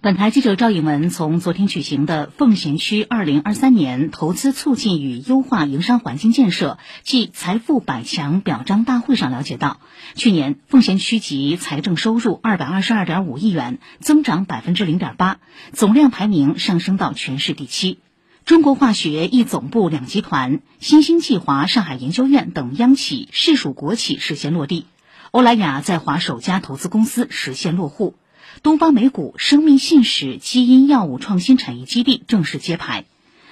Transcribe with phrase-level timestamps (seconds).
[0.00, 9.80] 本台记者赵颖文从昨天举行的奉贤区二零二三年投资促进与优化营商环境建设暨财富百强表彰大会上了解到，
[10.14, 15.38] 去年奉贤区级财政收入二百二十二点五亿元，增长百分之零点八，
[15.72, 17.98] 总量排名上升到全市第七。
[18.44, 24.86] 中国化学一总部两集团、新兴计划上海研究院等央企市属国企实现落地，
[25.32, 28.14] 欧莱雅在华首家投资公司实现落户。
[28.62, 33.04] 东方美谷生命信使基因药物创新产业基地正式揭牌，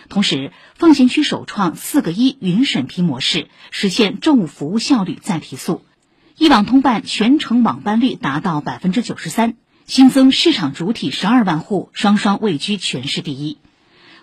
[0.08, 5.82] 同时，奉贤区首创“四个一”云审批模式，实现政务服务效率再提速，
[6.36, 9.54] 一网通办全程网办率达到百分之九十三，
[9.86, 13.58] 新增市场主体十二万户，双双位居全市第一。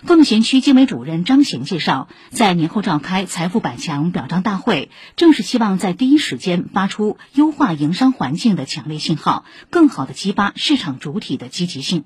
[0.06, 12.04] 奉贤区经委主任张贤介绍，在年后召开财富百强表彰大会，正是希望在第一时间发出优化营商环境的强烈信号，更好的激发市场主体的积极性。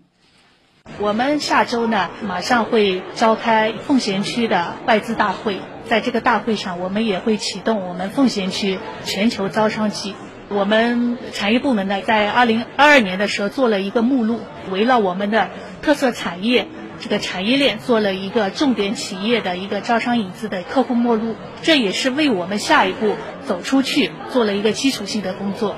[0.99, 10.13] 我们下周呢，马上会召开奉贤区的外资大会，在这个大会上，我们也会启动我们奉贤区全球招商季。
[10.49, 15.49] 我们产业部门呢，在二零二二年的时候做了一个目录，围绕我们的
[15.81, 16.67] 特色产业。
[16.99, 25.75] 这个产业链做了一个重点企业的一个招商引资的客户目录，这也是为我们下一步走出去做了一个基础性的工作。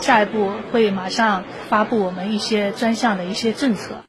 [0.00, 4.02] 下一步会马上发布我们一些专项的一些政策。